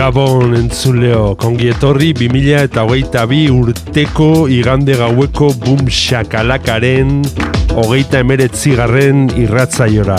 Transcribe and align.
Gabon 0.00 0.54
entzuleo, 0.56 1.34
kongi 1.36 1.66
etorri 1.68 2.14
2000 2.16 2.62
eta 2.70 2.86
hogeita 2.86 3.26
bi 3.28 3.40
urteko 3.52 4.46
igande 4.48 4.94
gaueko 4.96 5.50
bum 5.60 5.82
shakalakaren 5.92 7.18
hogeita 7.74 8.22
emeretzi 8.24 8.72
garren 8.78 9.26
irratzaiora. 9.36 10.16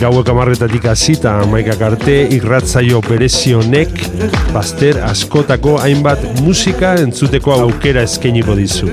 Gauek 0.00 0.30
amarretatik 0.32 0.86
hasita 0.88 1.34
amaikak 1.42 1.82
arte 1.90 2.14
irratzaio 2.38 3.02
berezionek 3.04 3.92
baster 4.54 5.02
askotako 5.10 5.76
hainbat 5.82 6.24
musika 6.40 6.94
entzuteko 7.02 7.52
aukera 7.66 8.06
eskainiko 8.08 8.56
dizu. 8.56 8.88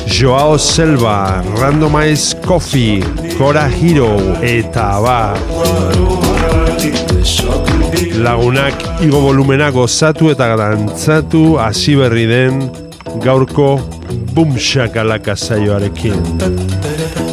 Joao 0.07 0.57
Selva, 0.57 1.43
Randomize 1.61 2.35
Coffee, 2.47 3.05
Cora 3.37 3.69
Hero, 3.69 4.17
eta 4.41 4.97
abar. 4.97 6.32
Lagunak 7.23 8.83
igo 9.07 9.21
volumena 9.23 9.71
gozatu 9.71 10.31
eta 10.33 10.49
dantzatu 10.59 11.43
hasi 11.63 11.95
berri 12.01 12.27
den 12.27 12.65
gaurko 13.23 13.69
bumshakalaka 14.35 15.37
saioarekin. 15.37 17.32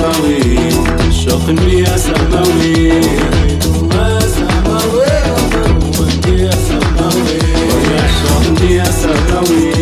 سماوي 0.00 0.42
شوق 1.12 1.48
يا 1.68 1.96
سماوي. 1.96 2.88
يا 3.92 4.20
سماوي 4.34 5.10
يا 8.70 8.84
سماوي. 8.84 9.79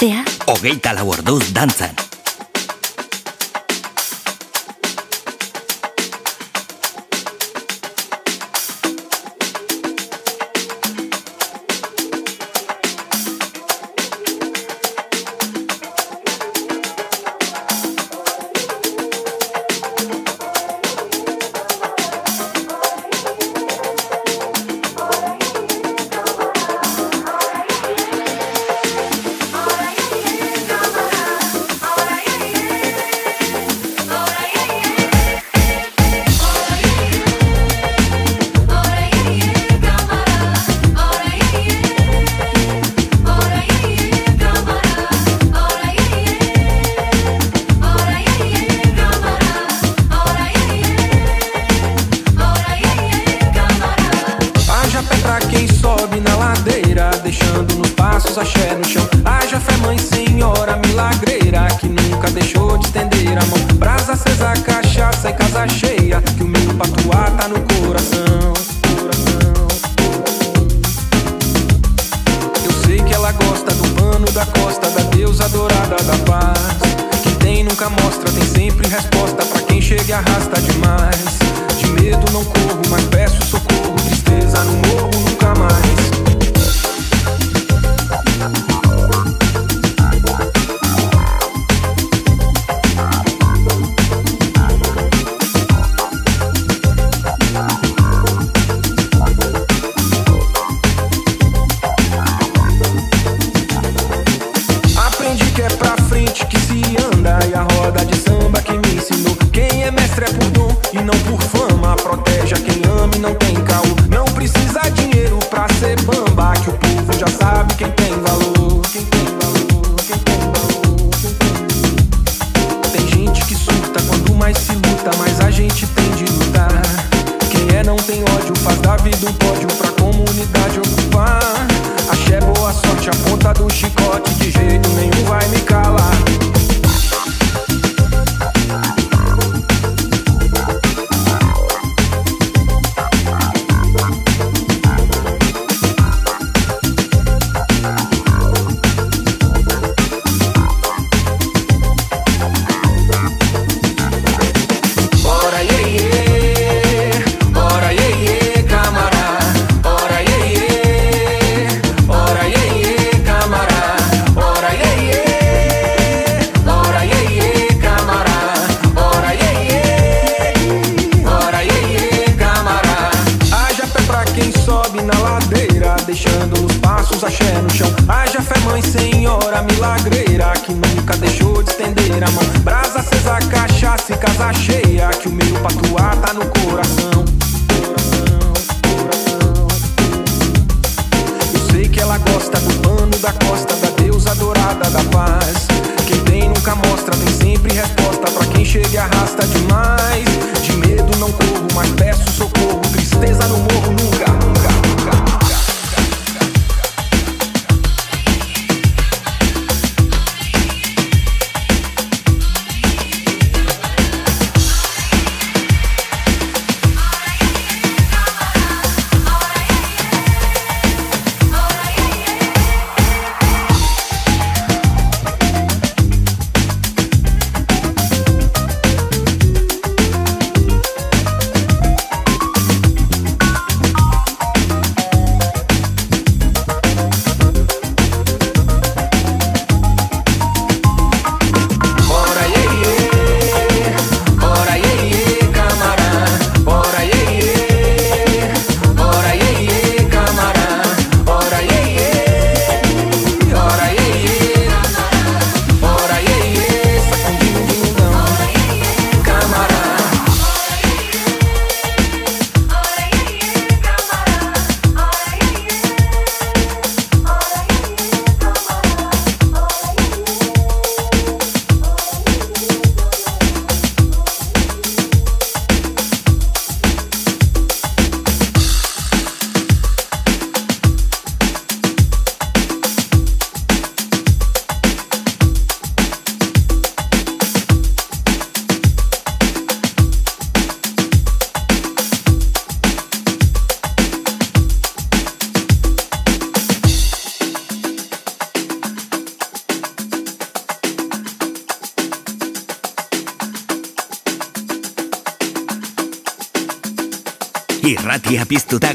Gaztea, 0.00 0.24
Hogeita 0.48 0.94
lau 0.96 1.10
orduz 1.12 1.52
dantzan. 1.52 2.09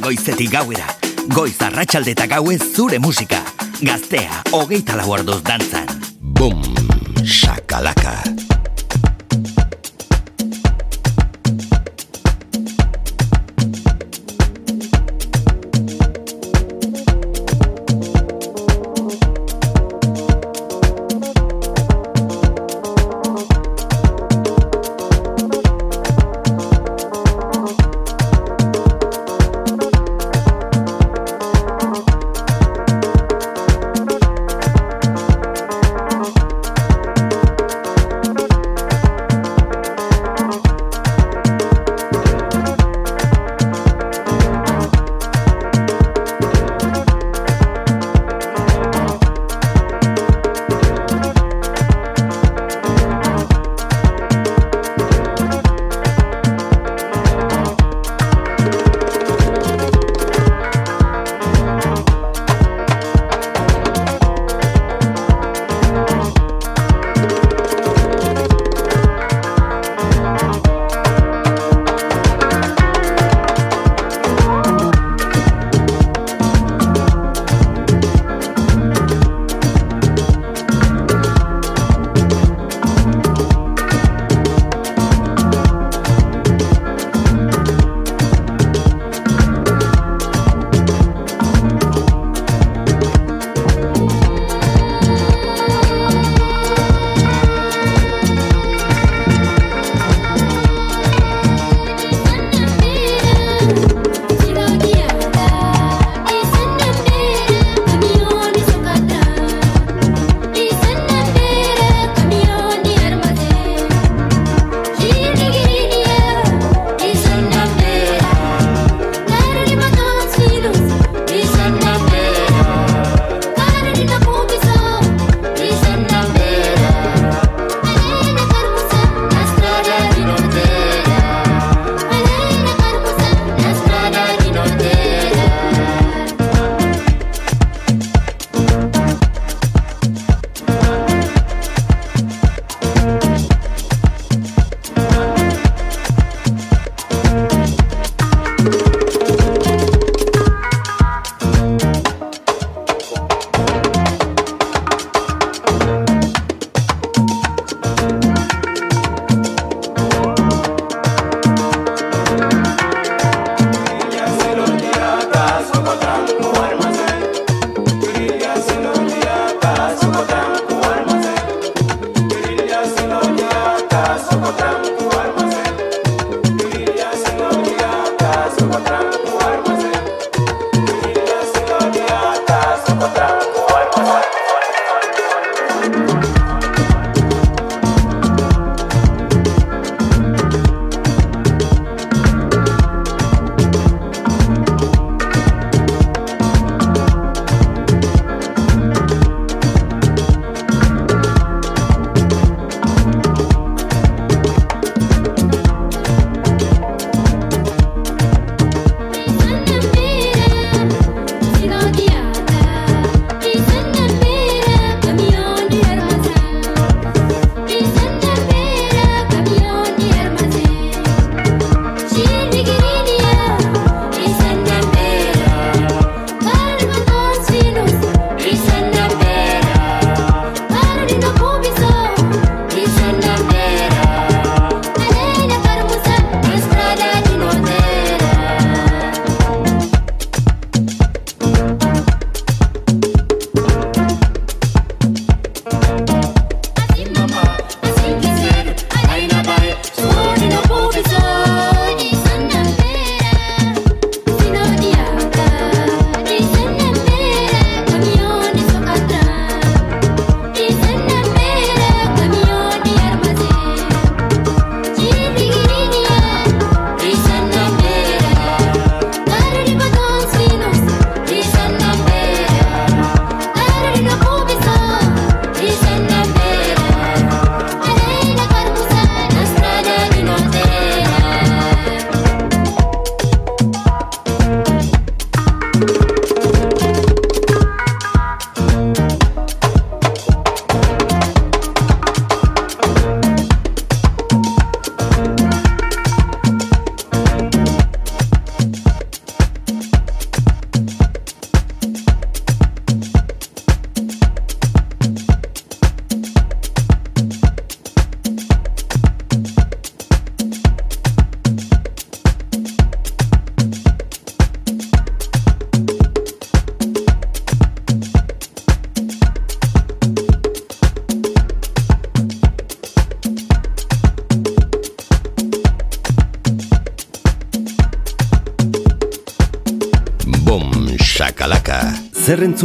Goizetik 0.05 0.51
gauera. 0.53 0.85
Goiz 1.33 1.55
arratsalde 1.65 2.13
eta 2.13 2.27
gauez 2.29 2.59
zure 2.61 2.99
musika. 3.01 3.41
Gaztea, 3.81 4.43
hogeita 4.53 4.99
lau 4.99 5.09
orduz 5.17 5.41
dantzan. 5.47 5.89
Boom, 6.21 6.61
shakalaka. 7.25 8.19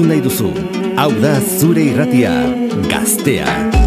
Entzun 0.00 0.08
nahi 0.08 0.22
duzu? 0.24 0.50
Hau 0.96 1.12
da 1.20 1.34
zure 1.58 1.84
irratia, 1.92 2.32
gaztea. 2.88 3.79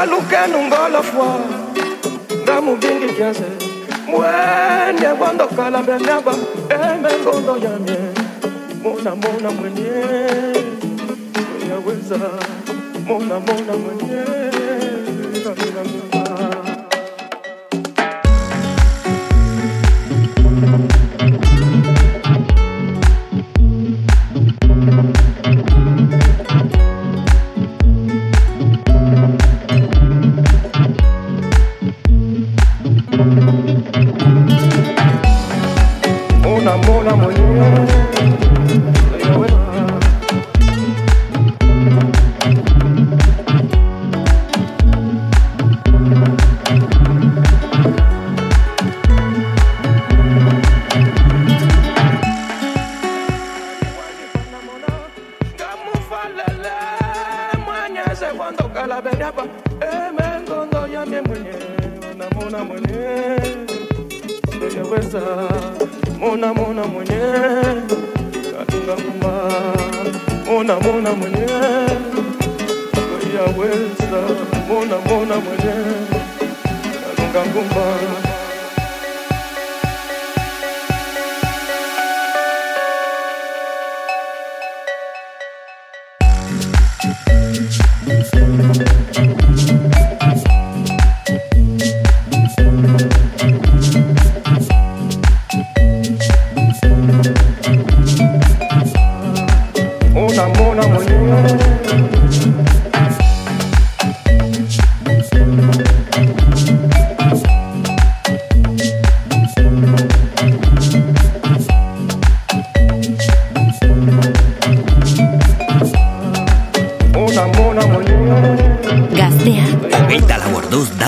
Aluke 0.00 0.36
nungola 0.52 1.02
fwa 1.02 1.40
ngamubingi 2.42 3.08
kyanse 3.16 3.48
mwene 4.10 5.08
kwandokala 5.18 5.82
benaba 5.82 6.34
emengondo 6.74 7.54
yamye 7.64 7.98
mona 8.82 9.10
mona 9.22 9.50
mwenye 9.50 9.90
yaweza 11.70 12.18
mona 13.06 13.36
mona 13.46 13.72
mwenye 13.82 14.22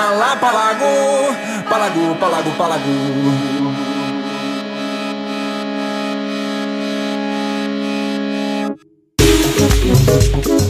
na 0.00 0.10
lá 0.12 0.36
palago, 0.36 1.34
palago, 1.68 2.14
palago, 2.16 2.50
palago. 2.56 2.90
Thank 10.42 10.69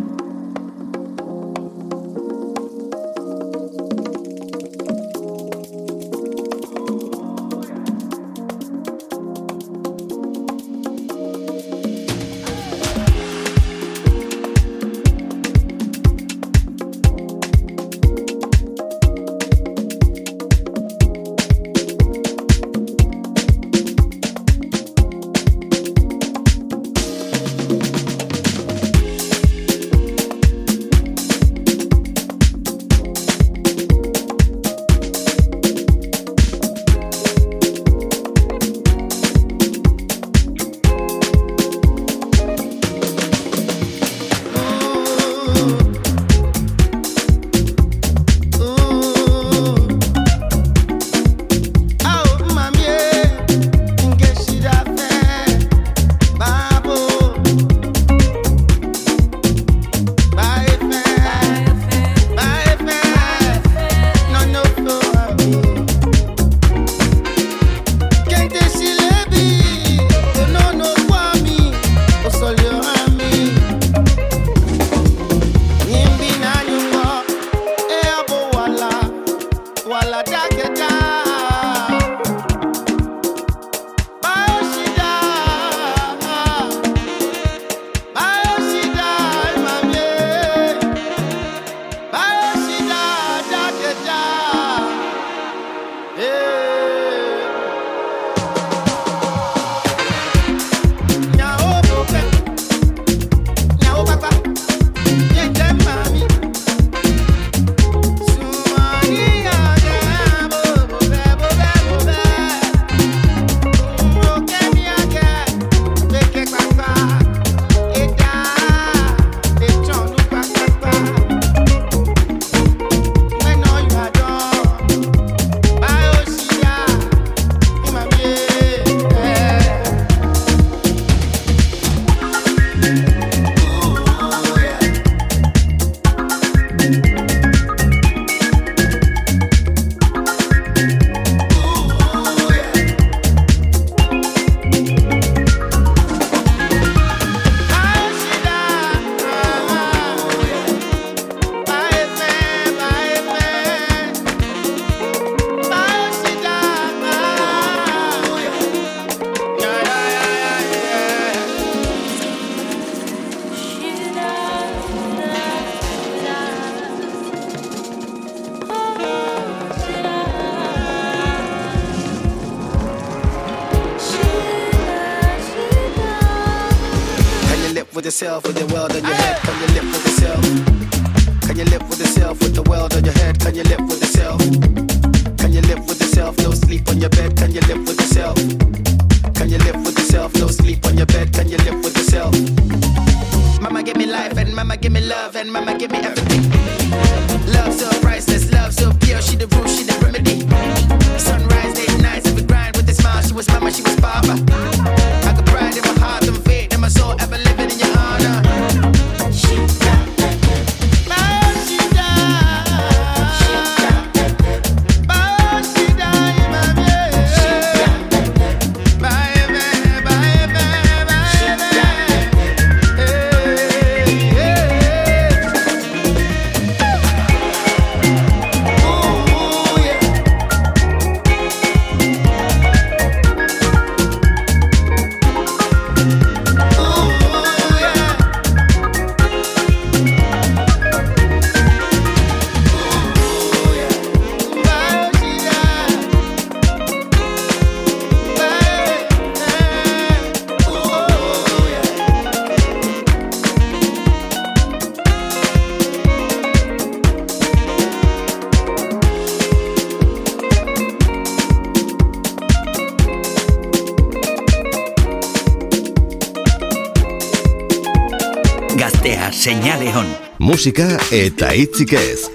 Musika 270.61 270.99
eta 271.09 271.47
hitzik 271.57 271.95
ez. 271.97 272.27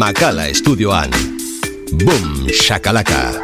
Makala 0.00 0.48
estudioan. 0.48 1.12
Boom, 1.92 2.48
shakalaka. 2.48 3.43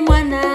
Mwana 0.00 0.47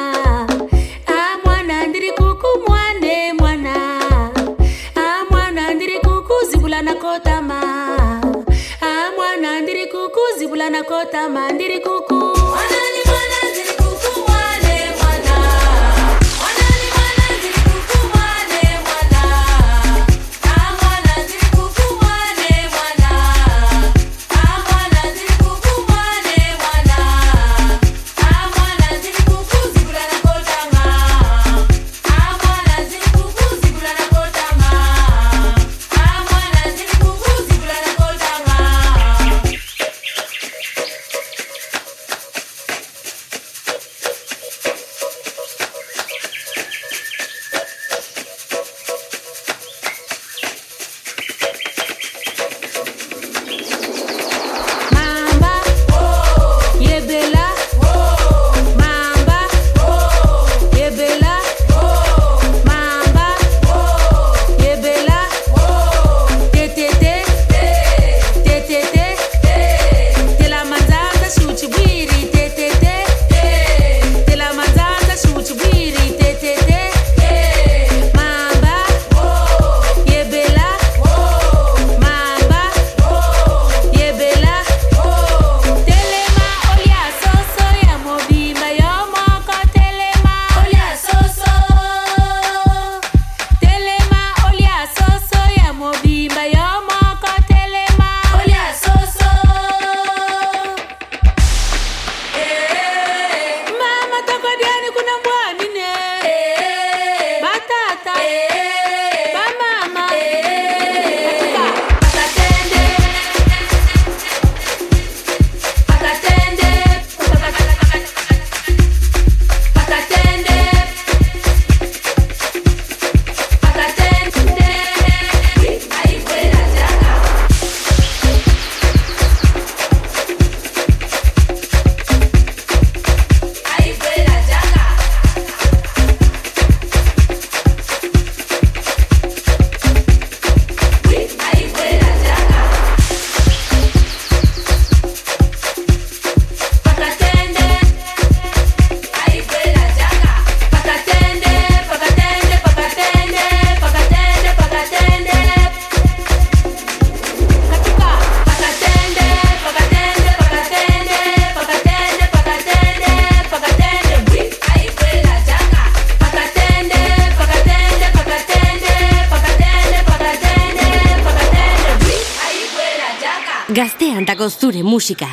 zure 175.04 175.28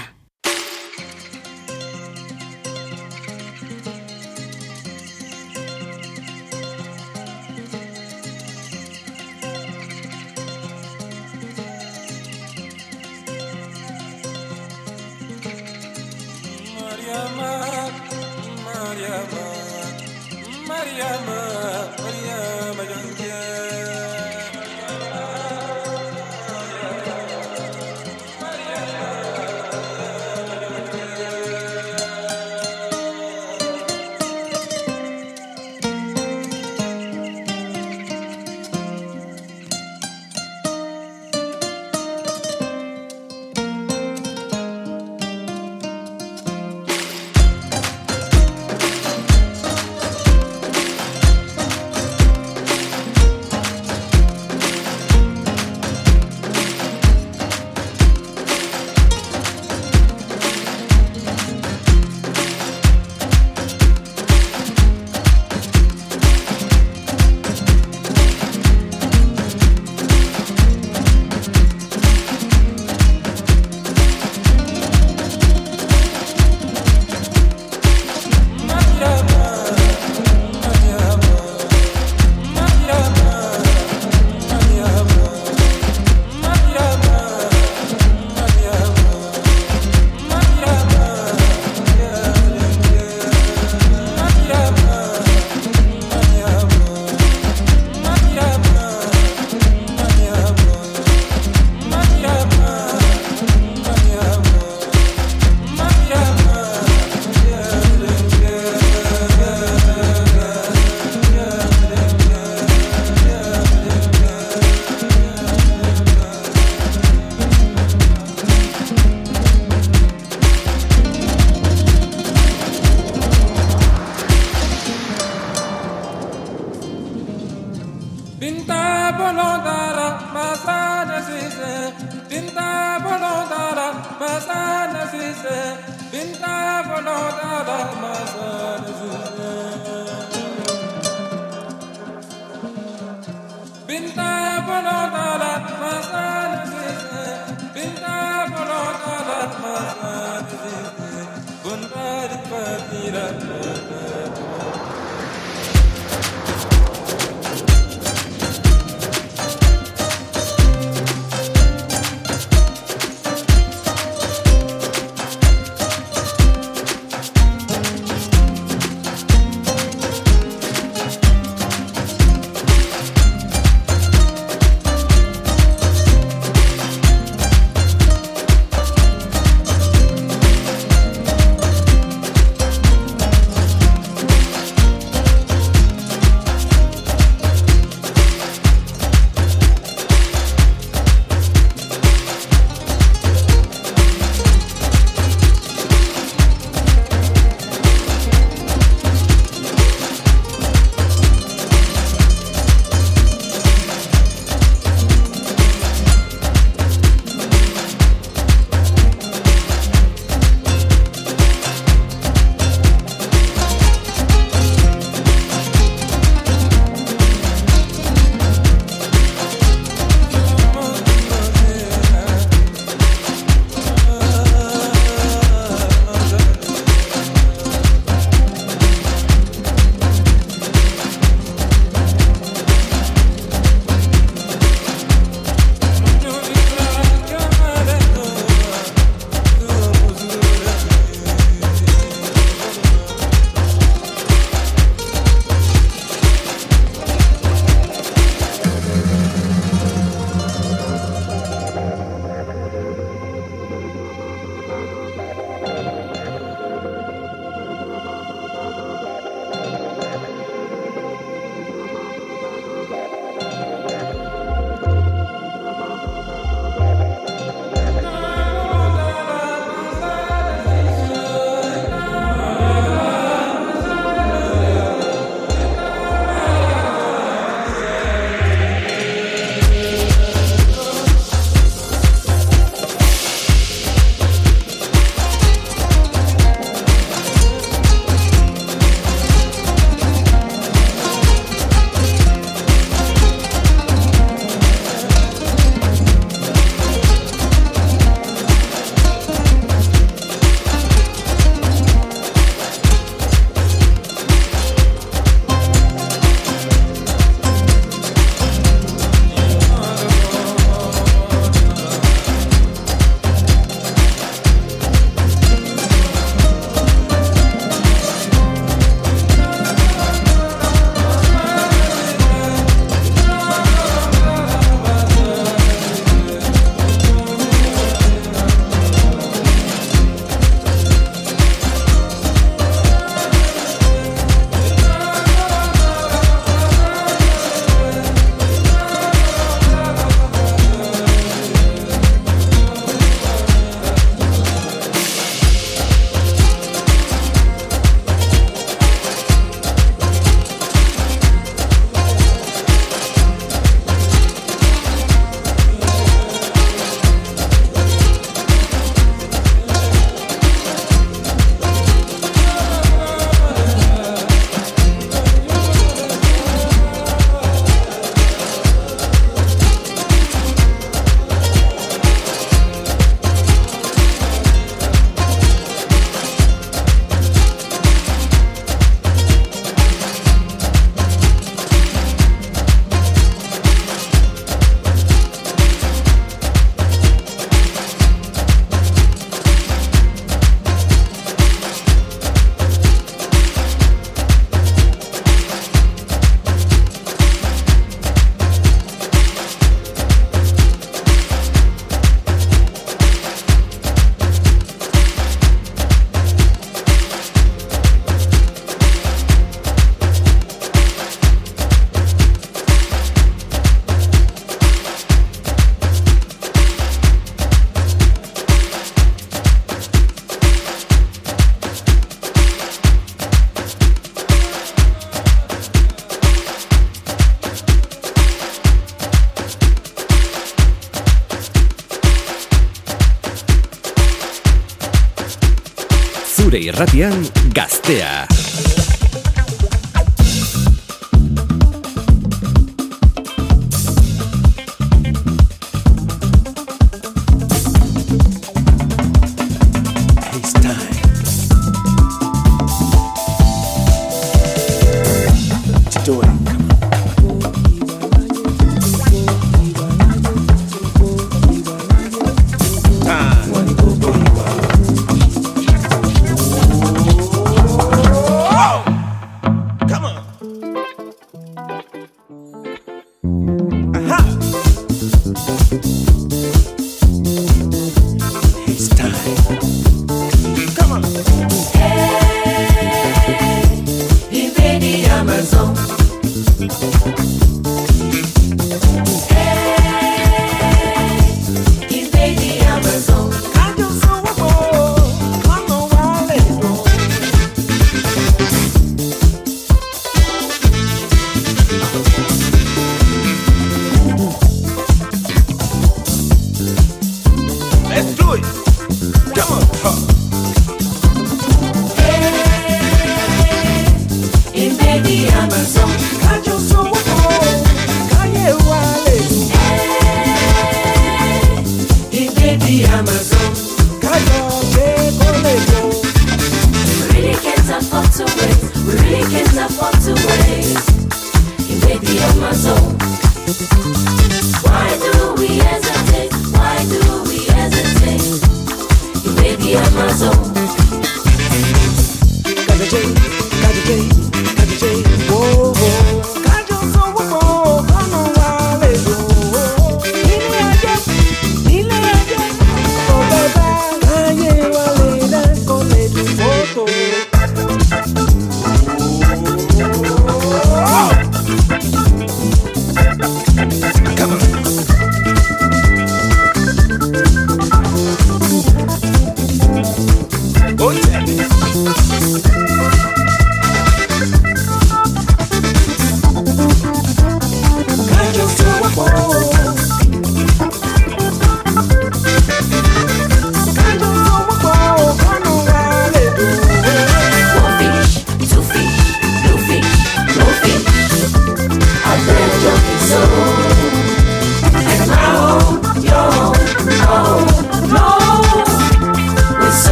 Zure 436.81 437.30